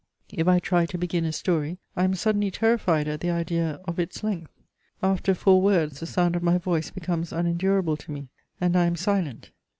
If 0.33 0.47
I 0.47 0.57
try 0.57 0.87
to 0.87 0.97
begin 0.97 1.25
a 1.25 1.31
story, 1.31 1.77
I 1.95 2.03
am 2.05 2.15
suddenly 2.15 2.49
terrified 2.49 3.07
at 3.07 3.19
the 3.19 3.29
idea 3.29 3.79
of 3.85 3.99
its 3.99 4.23
length; 4.23 4.49
after 5.03 5.35
four 5.35 5.61
words, 5.61 5.99
the 5.99 6.07
sound 6.07 6.35
of 6.35 6.41
my 6.41 6.57
voice 6.57 6.89
becomes 6.89 7.31
unendurable 7.31 7.97
to 7.97 8.11
me, 8.11 8.29
and 8.59 8.75
I 8.75 8.85
am 8.87 8.95
silent. 8.95 9.51